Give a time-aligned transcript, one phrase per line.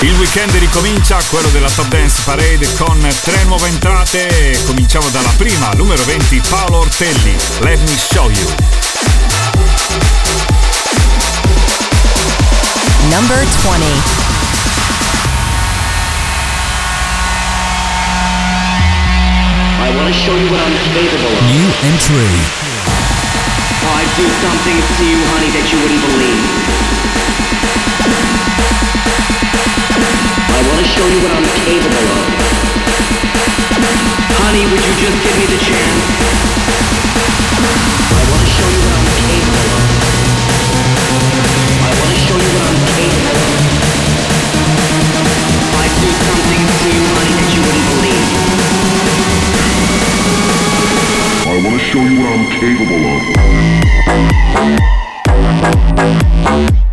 [0.00, 4.60] Il weekend ricomincia, quello della Top Dance Parade con tre nuove entrate.
[4.66, 7.34] Cominciamo dalla prima, numero 20, Paolo Ortelli.
[7.60, 8.54] Let me show you.
[13.08, 13.84] Number 20.
[19.78, 21.42] I want to show you what I'm capable of.
[21.42, 22.65] New entry.
[24.06, 26.38] I'd do something to you, honey, that you wouldn't believe.
[30.46, 32.22] I want to show you what I'm capable of.
[34.46, 36.06] Honey, would you just give me the chance?
[38.14, 39.90] I want to show you what I'm capable of.
[41.82, 43.58] I want to show you what I'm capable of.
[45.82, 48.46] I'd do something to you, honey, that you wouldn't believe.
[51.66, 53.02] To show you what I'm capable
[56.80, 56.85] of.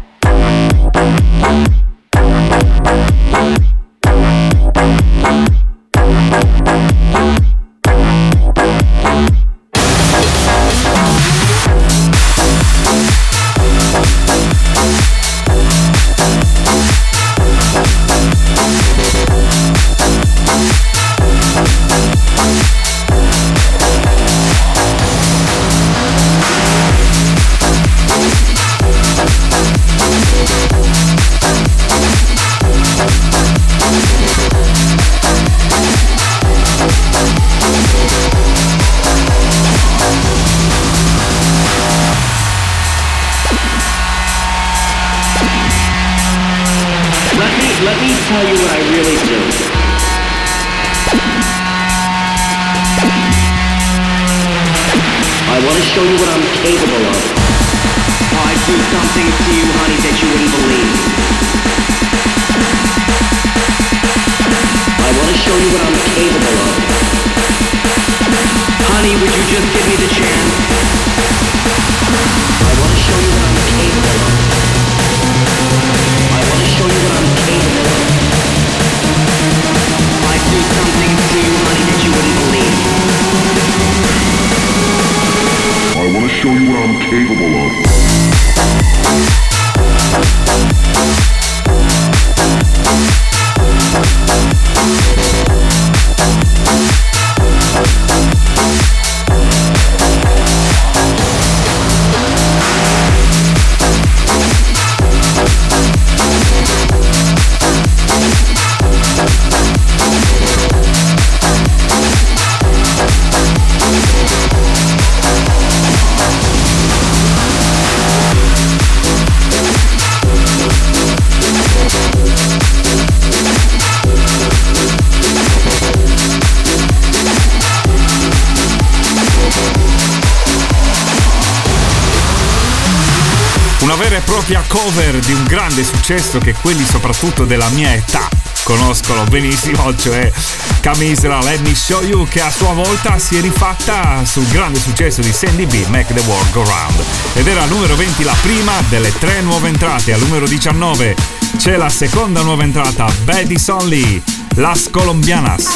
[134.33, 138.27] Propria cover di un grande successo che quelli soprattutto della mia età
[138.63, 140.31] conoscono benissimo, cioè
[140.79, 145.21] Camisra Let Me Show You che a sua volta si è rifatta sul grande successo
[145.21, 147.03] di Sandy B, Make the World Go Round.
[147.35, 151.15] Ed era numero 20 la prima delle tre nuove entrate, al numero 19
[151.57, 154.19] c'è la seconda nuova entrata, Betty Sonley,
[154.55, 155.67] Las Colombianas.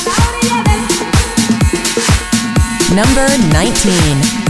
[2.89, 4.46] Number 19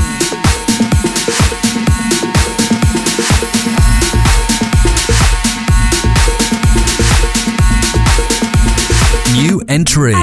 [9.38, 10.16] New entry.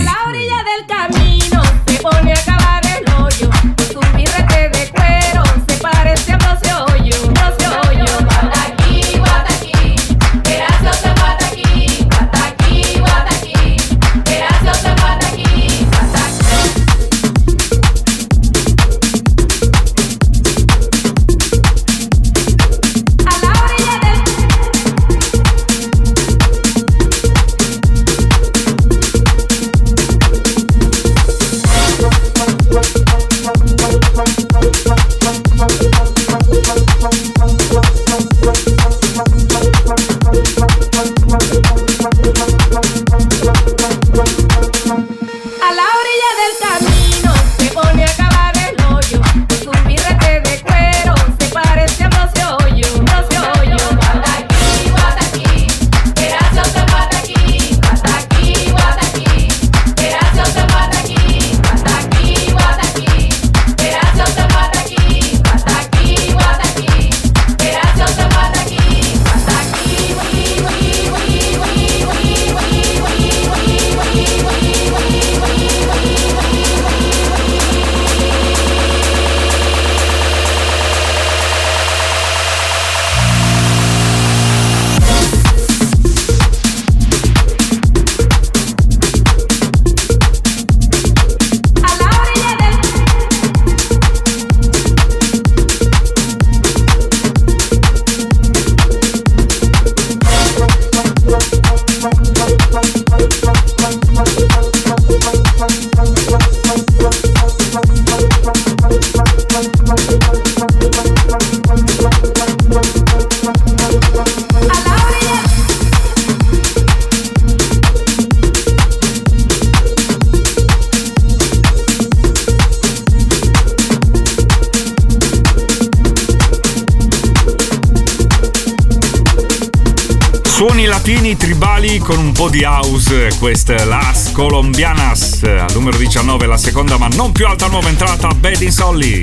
[136.65, 139.23] Seconda ma non più alta nuova entrata Bad in Solly,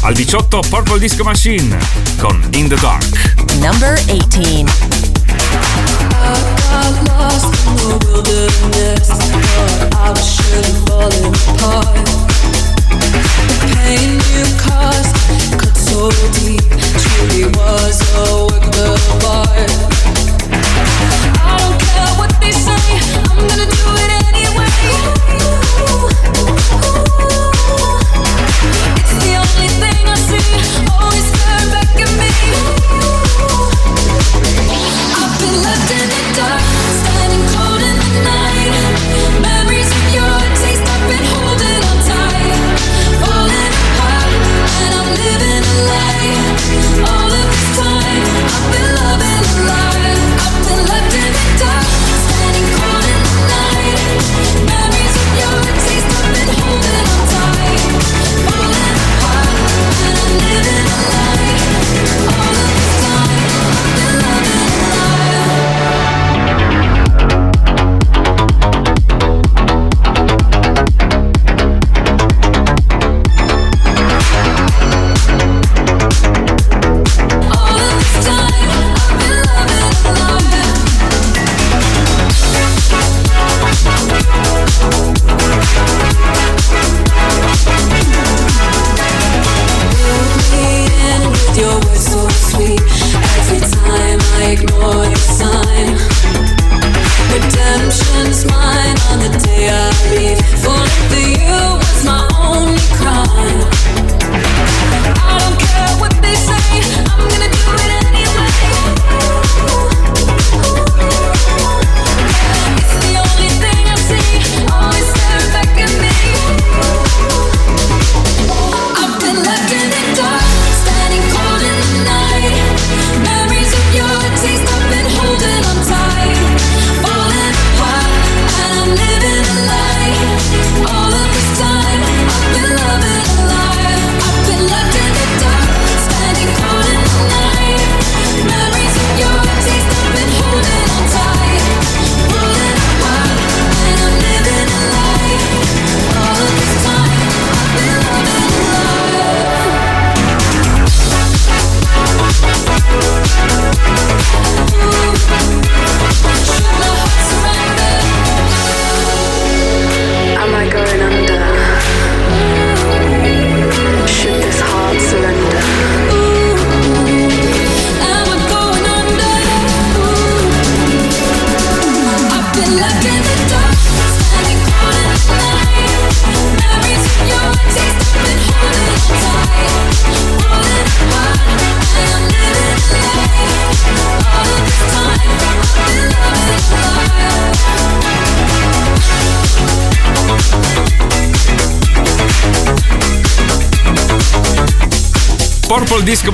[0.00, 1.78] al 18 Purple Disco Machine
[2.18, 3.34] con In the Dark.
[3.60, 4.64] Number 18.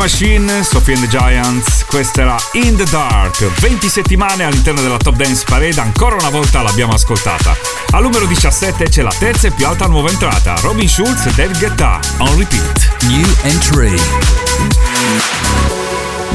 [0.09, 5.15] Machine, Sophie and the Giants, questa era In the Dark, 20 settimane all'interno della Top
[5.17, 7.55] Dance Parade, ancora una volta l'abbiamo ascoltata.
[7.91, 11.59] Al numero 17 c'è la terza e più alta nuova entrata, Robin Schulz e David
[11.59, 12.89] Guetta, on repeat.
[13.03, 14.01] New entry.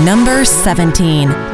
[0.04, 1.53] Number 17.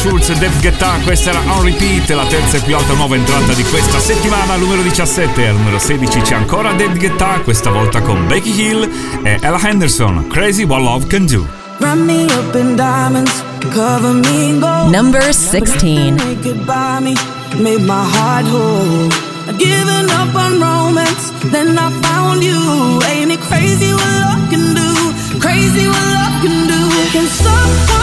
[0.00, 3.52] Schulz e Dave Guetta, questa era On Repeat, la terza e più alta nuova entrata
[3.52, 5.46] di questa settimana, numero 17.
[5.46, 8.90] Al numero 16 c'è ancora Dave Guetta, questa volta con Becky Hill
[9.22, 11.46] e Ella Henderson, Crazy What Love Can Do.
[11.80, 14.90] Run me up in diamonds, cover me in gold.
[14.90, 16.14] Number 16.
[16.14, 17.14] Naked by me,
[17.58, 19.06] made my heart whole.
[19.48, 23.02] I'd given up on romance, then I found you.
[23.04, 25.38] Ain't it crazy what love can do?
[25.38, 26.88] Crazy what love can do.
[27.12, 27.99] Can someone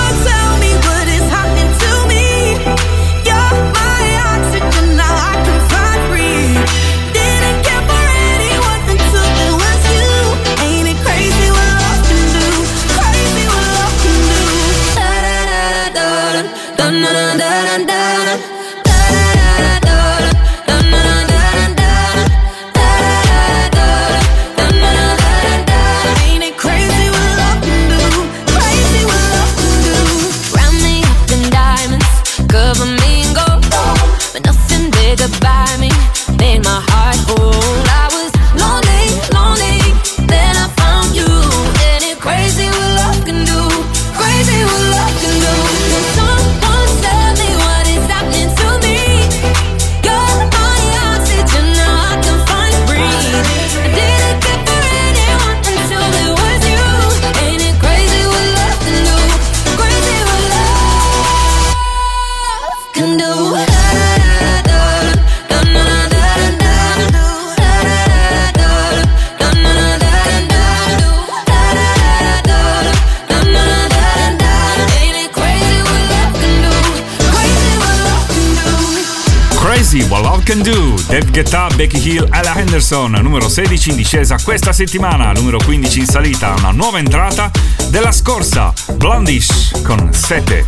[81.38, 86.56] Guetta, Becky Hill, Ella Henderson, numero 16 in discesa questa settimana, numero 15 in salita,
[86.58, 87.52] una nuova entrata
[87.90, 90.68] della scorsa, Blondish con 7.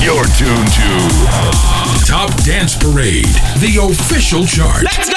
[0.00, 4.82] You're tuned to Top Dance Parade, the official chart.
[4.82, 5.14] Let's go!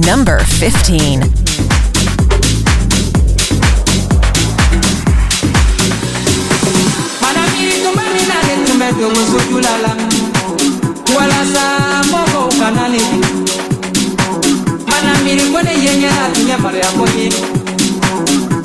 [0.00, 1.45] Number 15.
[8.96, 9.90] soki mosuki ulala
[11.16, 11.64] walasa
[12.10, 13.00] moko ukanani
[14.86, 17.32] mana milingo neyenye atunyamalo yako ye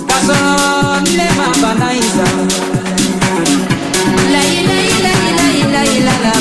[0.08, 2.26] kasolo nema banaiza
[4.32, 6.34] lailailailailala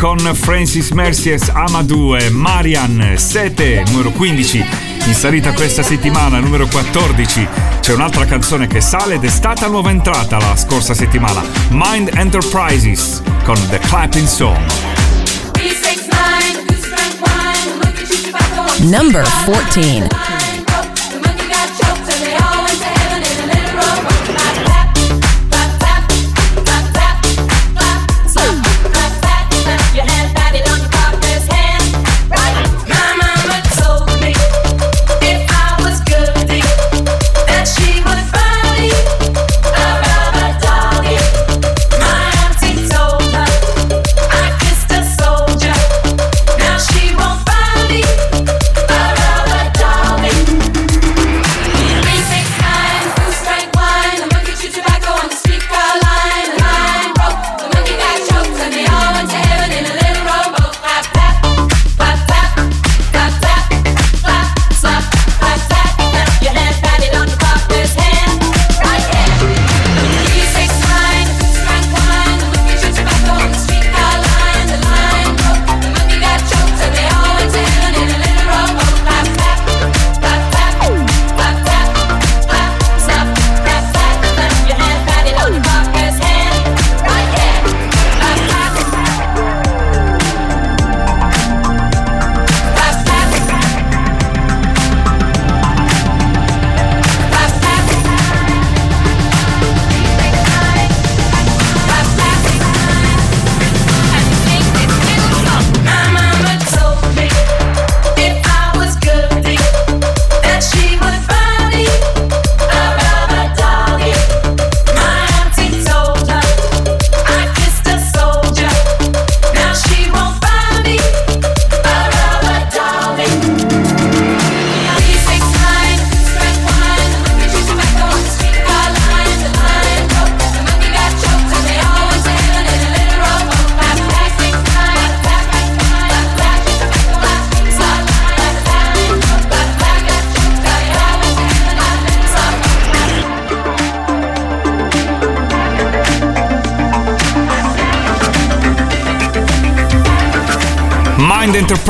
[0.00, 4.64] con Francis Mercier's Amadou e Marian 7, numero 15.
[5.04, 7.46] In salita questa settimana, numero 14,
[7.80, 13.20] c'è un'altra canzone che sale ed è stata nuova entrata la scorsa settimana, Mind Enterprises
[13.44, 14.58] con The Clapping Song.
[18.78, 20.29] Number 14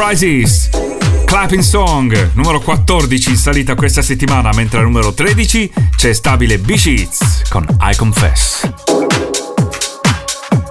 [0.01, 0.71] Surprises.
[1.27, 7.43] Clapping Song, numero 14 in salita questa settimana, mentre al numero 13 c'è stabile B-Sheets
[7.51, 8.67] con I Confess.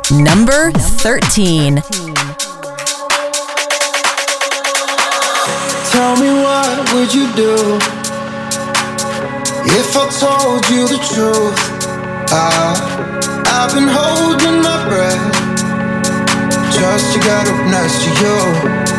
[0.09, 1.83] Number 13
[5.91, 7.77] Tell me what would you do
[9.77, 11.53] If I told you the truth
[12.31, 12.73] I,
[13.45, 15.37] I've been holding my breath
[16.71, 18.98] Just to get up next to you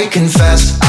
[0.00, 0.79] I confess.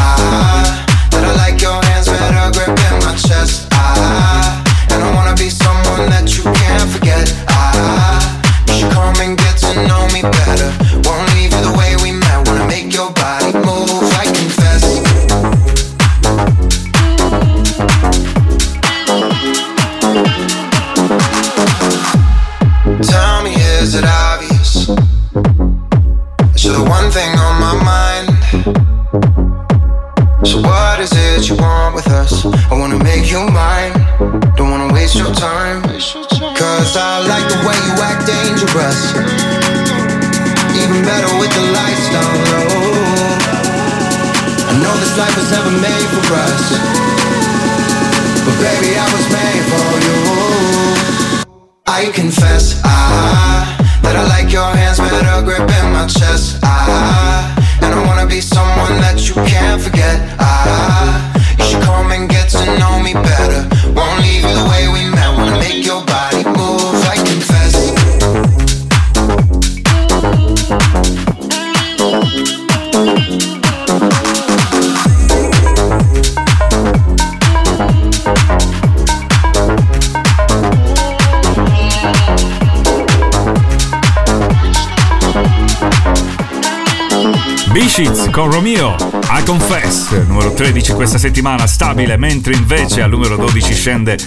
[88.72, 88.96] Romeo,
[89.30, 94.18] I Confess, numero 13 questa settimana, stabile, mentre invece al numero 12 scende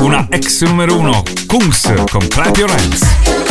[0.00, 3.49] una ex numero 1, Kungs con Clap Your Hands.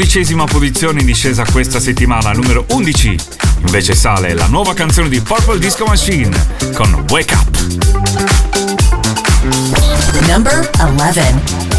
[0.00, 3.18] Dodicesima posizione in discesa questa settimana, numero 11.
[3.66, 6.34] Invece sale la nuova canzone di Purple Disco Machine
[6.72, 7.48] con Wake Up.
[10.26, 11.69] Number 11.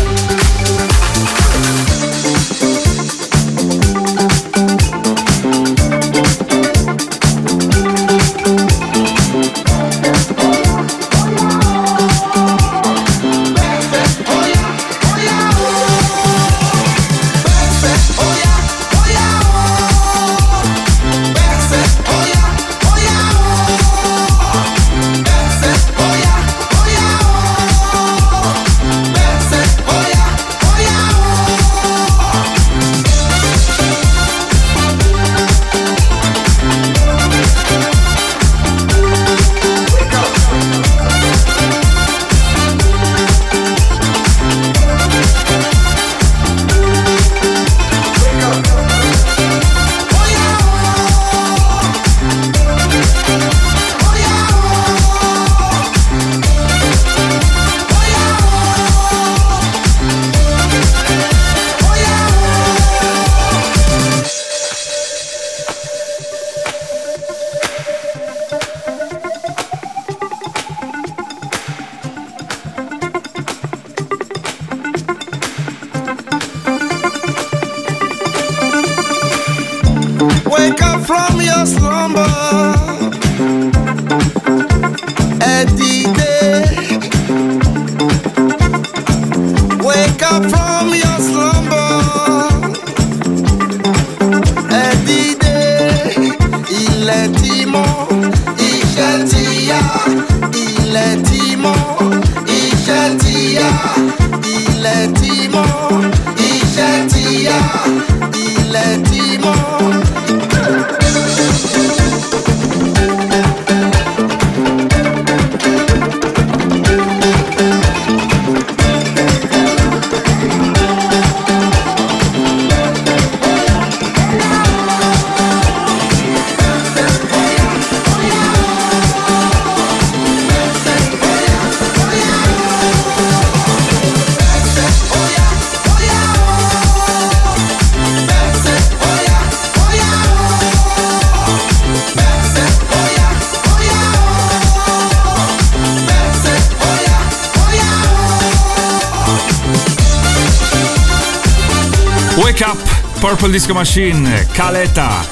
[152.42, 152.78] Wake Up,
[153.20, 155.24] Purple Disco Machine, Caleta,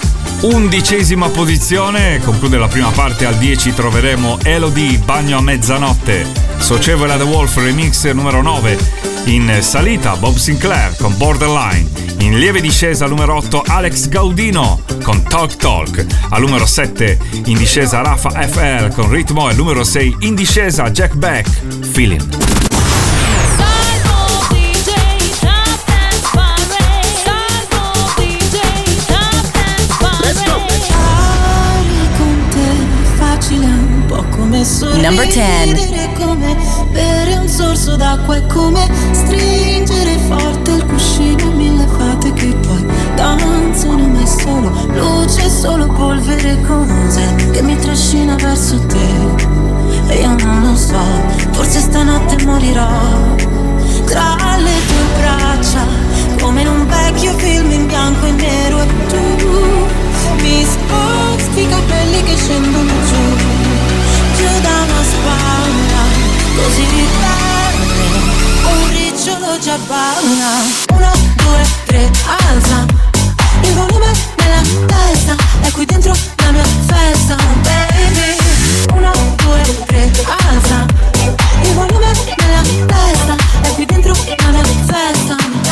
[0.41, 6.28] undicesima posizione, conclude la prima parte al 10 troveremo Elodie, Bagno a mezzanotte,
[6.60, 8.78] Socievole The Wolf Remix numero 9,
[9.26, 15.56] in salita Bob Sinclair con Borderline, in lieve discesa numero 8 Alex Gaudino con Talk
[15.56, 20.36] Talk, al numero 7 in discesa Rafa FR con Ritmo e al numero 6 in
[20.36, 21.48] discesa Jack Beck,
[21.91, 22.48] Feeling.
[35.01, 36.55] Number 10 come
[36.91, 42.85] bere un sorso d'acqua è come stringere forte il cuscino mille fate che poi
[43.15, 49.07] danzano mai solo luce solo polvere cose che mi trascina verso te.
[50.09, 50.99] E io non lo so
[51.51, 52.88] forse stanotte morirò
[54.05, 55.85] tra le tue braccia
[56.41, 59.88] come in un vecchio film in bianco e nero e tu
[60.41, 63.57] mi sposti i capelli che scendono giù.
[64.35, 64.88] Giù da
[66.62, 68.02] Così tardi
[68.63, 70.52] Un ricciolo già balla.
[70.93, 72.86] Uno, due, tre, alza
[73.62, 77.36] Il volume nella testa È qui dentro la mia festa.
[77.62, 78.38] Baby
[78.93, 80.86] Uno, due, tre, alza
[81.62, 85.68] Il volume nella testa È qui dentro la mia festa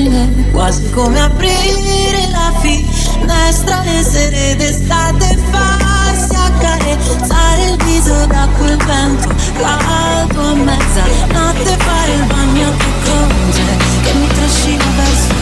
[0.00, 8.76] facile, quasi come aprire la finestra e sere d'estate farsi accarezzare il viso da quel
[8.76, 13.62] vento caldo a mezza notte fare il bagno più cose
[14.02, 15.34] che mi trascina verso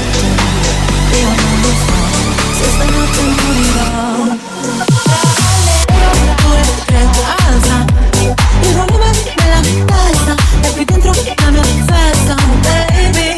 [1.10, 1.18] te.
[1.18, 1.96] Io non lo so
[2.58, 4.36] se stanotte morirò.
[6.42, 7.08] Due, tre,
[7.46, 7.84] alza
[8.62, 13.37] il volume nella testa e qui dentro la mia festa baby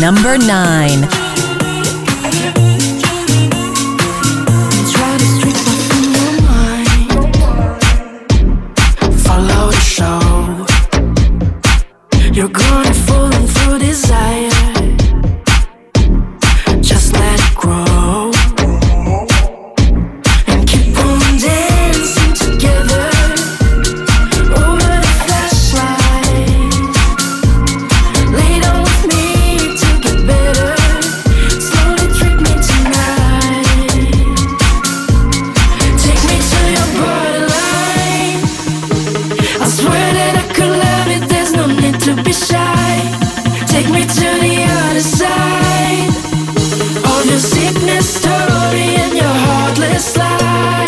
[0.00, 1.27] Number 9
[47.10, 50.87] Of your sickness story and your heartless life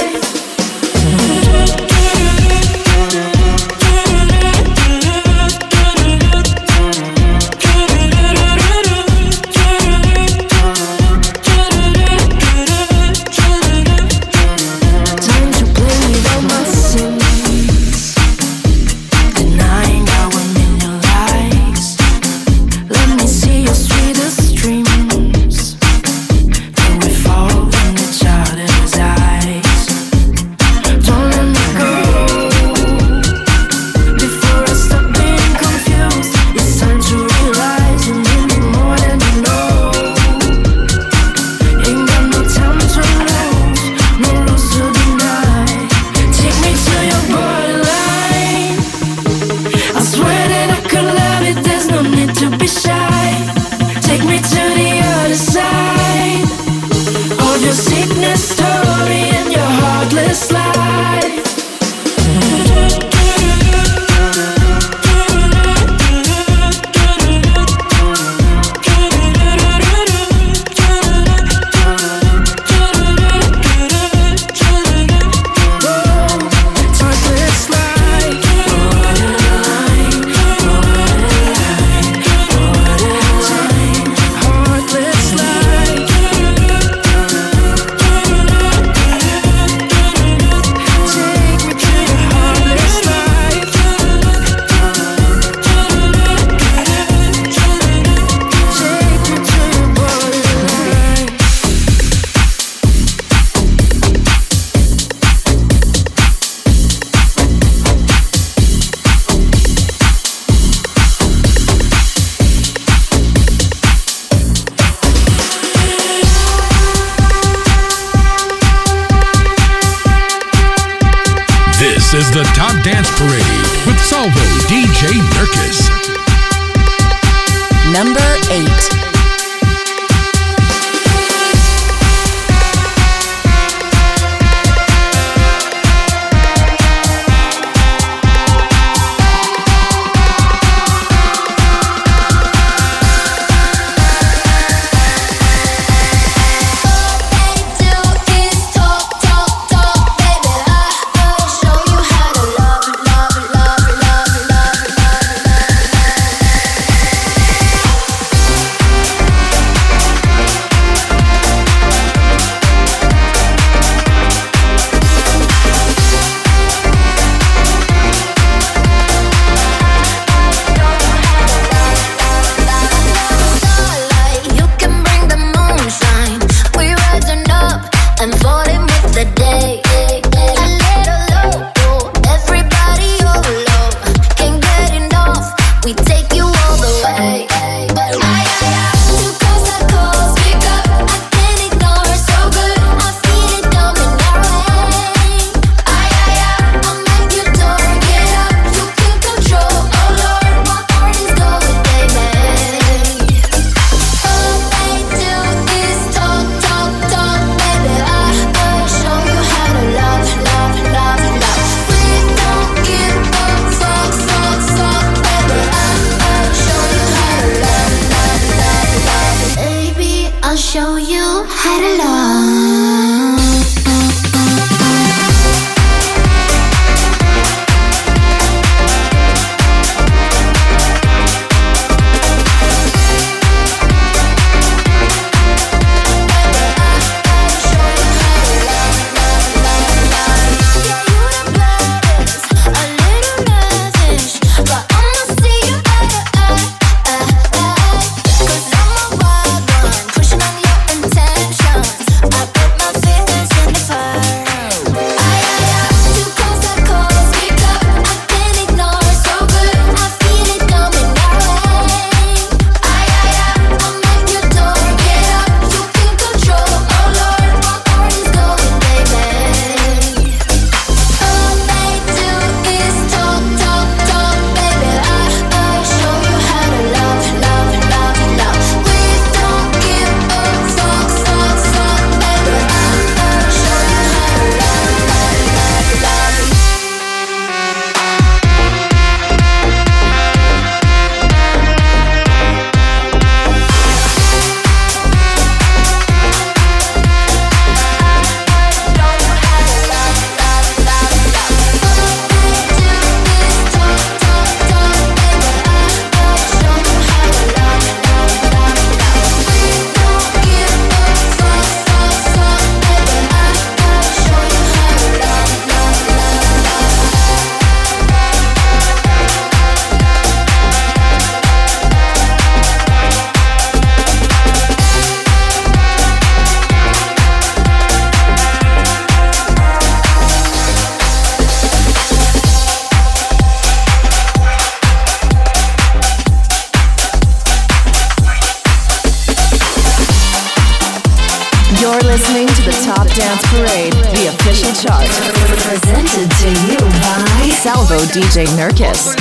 [348.12, 349.19] DJ Nurkis.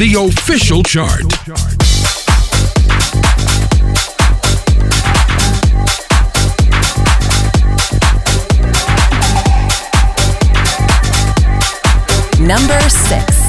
[0.00, 1.20] The official chart.
[12.40, 13.39] Number 6.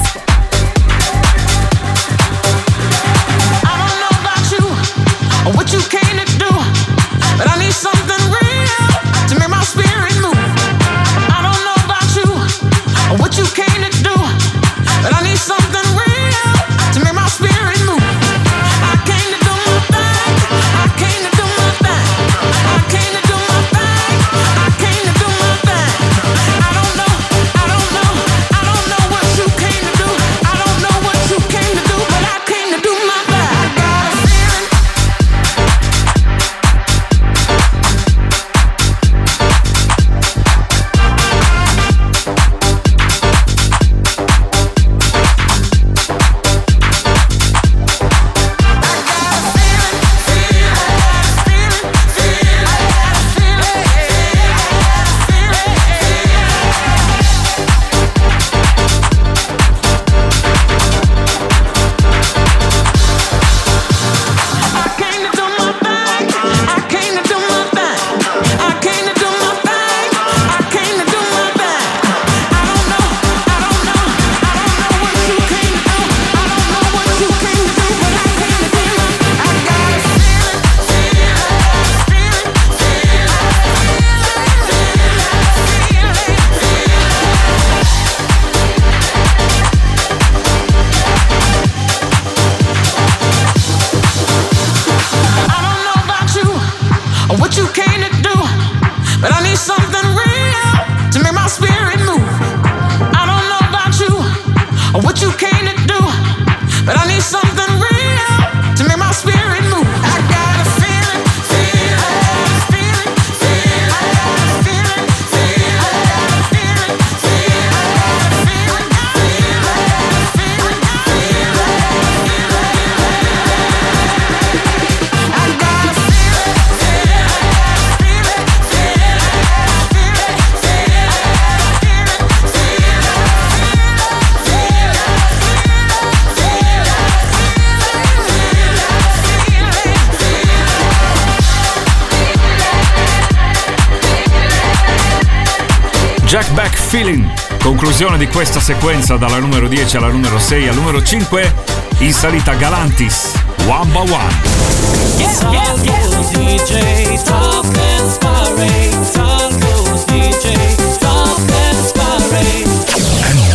[148.02, 151.54] conclusione di questa sequenza dalla numero 10 alla numero 6 al numero 5
[151.98, 153.30] in salita Galantis
[153.68, 154.34] One by One.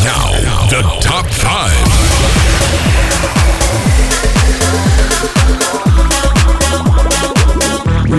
[0.04, 0.68] Yeah, yeah, yeah.
[0.70, 1.76] The top 5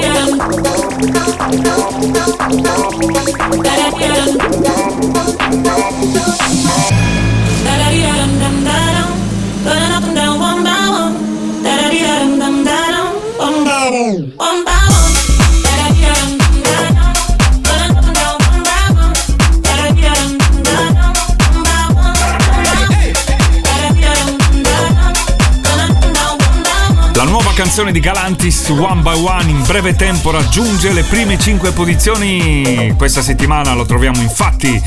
[27.73, 32.93] canzone di Galantis One by One in breve tempo raggiunge le prime 5 posizioni.
[32.97, 34.77] Questa settimana lo troviamo infatti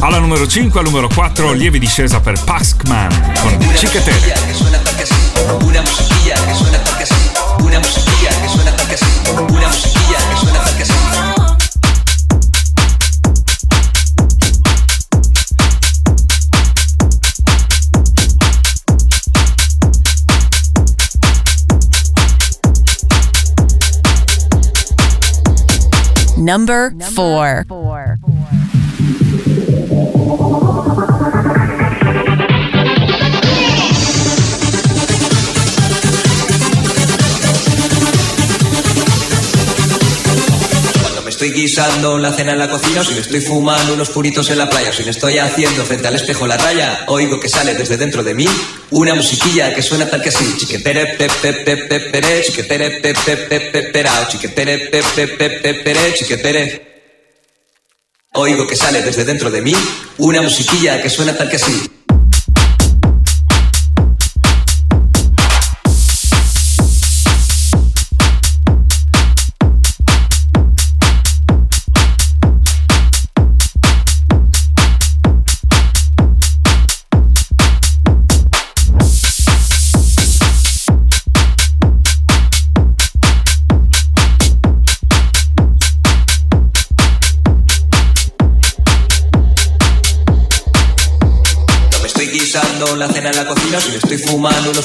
[0.00, 4.18] alla numero 5, al numero 4, lieve discesa per Paskman con Cicatere.
[4.44, 5.14] que suena tal que así,
[5.62, 7.30] una musiquilla que suena tal que así,
[7.60, 8.81] una musiquilla que suena tal que
[26.44, 27.64] Number 4.
[27.64, 27.91] Cuando me
[41.42, 44.58] estoy guisando la cena en la cocina, o si me estoy fumando unos puritos en
[44.58, 47.74] la playa, o si me estoy haciendo frente al espejo la raya, oigo que sale
[47.74, 48.46] desde dentro de mí
[48.90, 53.14] una musiquilla que suena tal que así, chiquetere pe pe pe pe pere, chiquetere pe
[53.14, 56.92] pe pe pe perao, chiquetere pe pe pe pe pere, chiquetere.
[58.34, 59.74] Oigo que sale desde dentro de mí
[60.18, 62.01] una musiquilla que suena tal que así.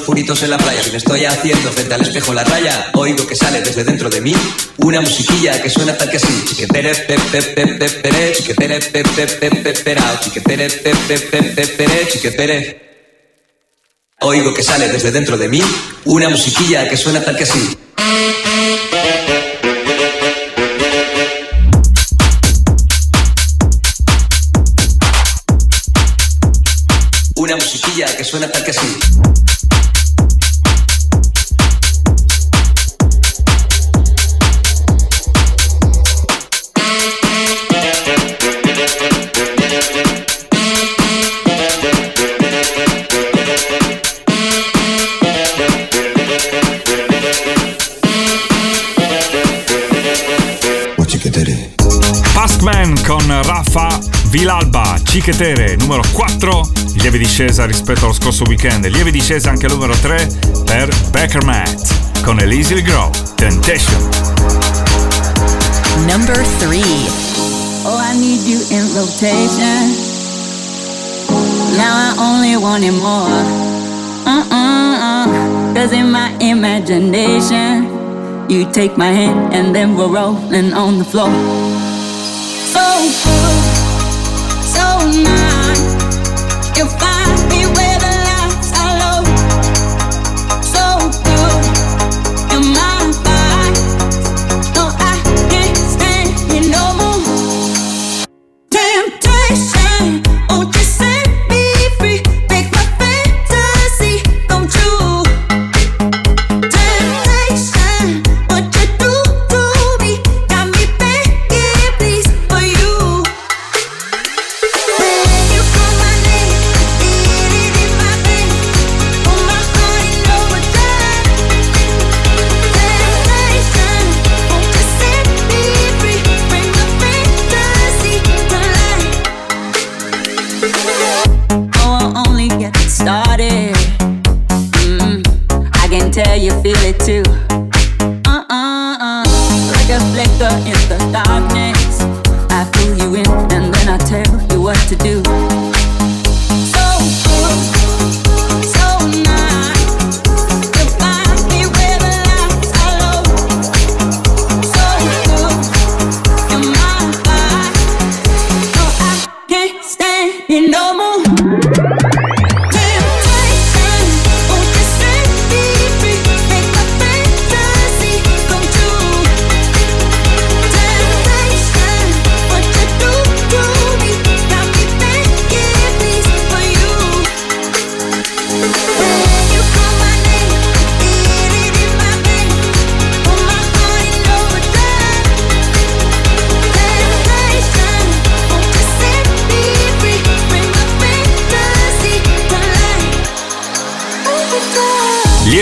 [0.08, 3.36] Puritos en la playa, si me estoy haciendo frente al espejo la raya, oigo que
[3.36, 4.34] sale desde dentro de mí
[4.78, 7.42] una musiquilla que suena tal que así, pe pere, pe pe
[11.44, 12.88] pe pere, chiquetere.
[14.22, 15.62] Oigo que sale desde dentro de mí
[16.06, 17.78] una musiquilla que suena tal que así.
[27.36, 29.57] Una musiquilla que suena tal que así.
[54.30, 59.94] Vilalba, Cicchetere, numero 4, lieve discesa rispetto allo scorso weekend, lieve discesa anche al numero
[59.94, 64.10] 3 per Becker Matt con Easily Grow, Temptation.
[66.06, 67.28] Number 3
[67.90, 69.96] Oh, I need you in rotation.
[71.78, 73.32] Now I only want it more.
[74.26, 75.74] Uh-uh-uh.
[75.74, 77.88] Cause in my imagination,
[78.50, 81.30] you take my hand and then we're rolling on the floor.
[82.76, 83.77] Oh, oh.
[85.00, 85.47] 哦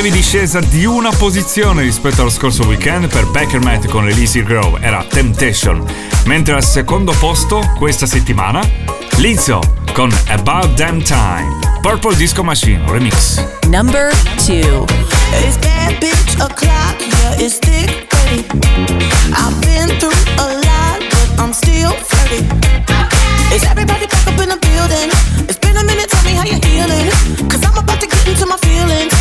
[0.05, 4.79] breve discesa di una posizione rispetto allo scorso weekend per Becker Matt con Elise Grove.
[4.81, 5.83] Era Temptation,
[6.25, 8.61] mentre al secondo posto questa settimana
[9.17, 9.61] Lizzo
[9.93, 13.43] con About Damn Time, Purple Disco Machine Remix.
[13.67, 14.11] Number
[14.45, 14.85] 2
[15.39, 18.45] It's bad bitch o'clock, yeah it's thick pretty.
[19.33, 22.45] I've been through a lot but I'm still flirty.
[23.51, 25.09] Is everybody back up in the building?
[25.47, 27.09] It's been a minute, tell me how you healing
[27.49, 29.14] Cause I'm about to get into my feelings.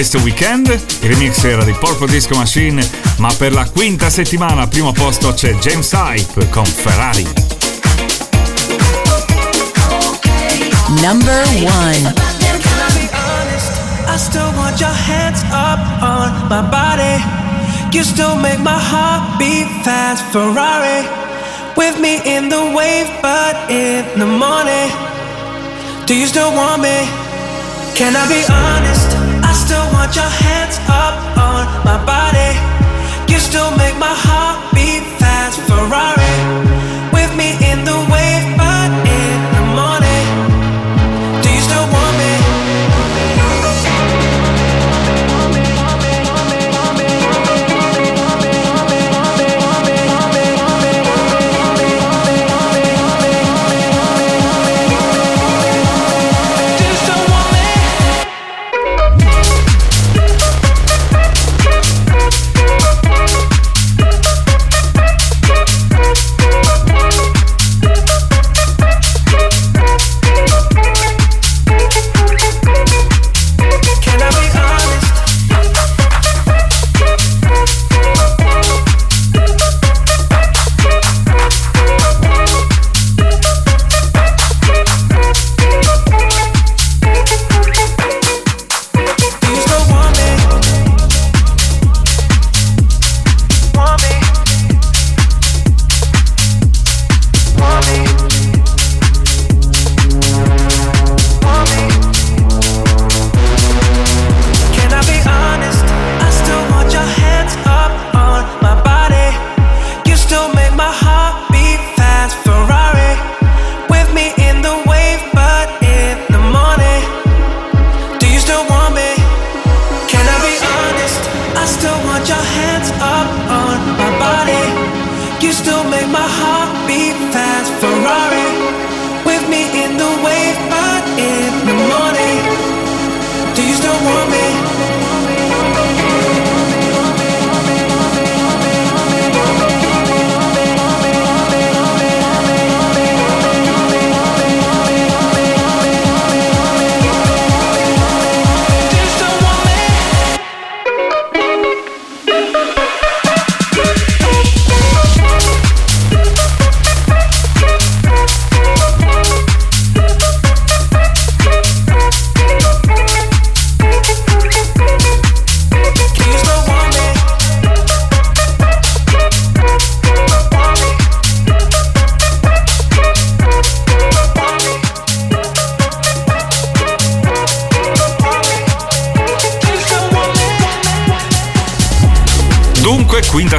[0.00, 0.66] Questo weekend,
[1.02, 2.82] il remix era di Purple Disco Machine,
[3.18, 7.30] ma per la quinta settimana al primo posto c'è James Hype con Ferrari.
[11.02, 12.14] Number 1
[14.06, 17.22] I still want your hands up on my body.
[17.92, 20.24] You still make my heart beat fast.
[20.30, 21.06] Ferrari
[21.76, 24.90] with me in the wave, but in the morning.
[26.06, 27.06] Do you still want me?
[27.94, 29.09] Can I be honest?
[30.00, 32.56] Want your hands up on my body.
[33.30, 35.60] You still make my heart beat fast.
[35.68, 36.32] Ferrari
[37.12, 39.09] with me in the wave, but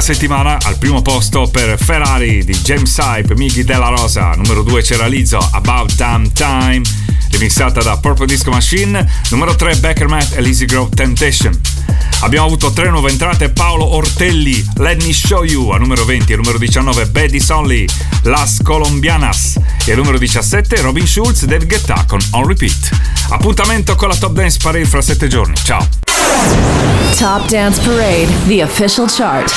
[0.02, 4.32] settimana al primo posto per Ferrari di James Hype, Miggy Della Rosa.
[4.34, 6.82] Numero 2 c'era Lizzo, About Damn Time,
[7.30, 9.08] remixata da Purple Disco Machine.
[9.30, 11.56] Numero 3 Becker Matt e Lizzy Grove Temptation.
[12.22, 16.36] Abbiamo avuto tre nuove entrate, Paolo Ortelli, Let Me Show You, a numero 20, e
[16.36, 17.86] numero 19 Betty Sonley,
[18.22, 22.90] Las Colombianas, e al numero 17 Robin Schulz, Dave Guetta con On Repeat.
[23.28, 26.01] Appuntamento con la Top Dance Parade fra sette giorni, ciao!
[27.18, 29.50] Top Dance Parade, the official chart.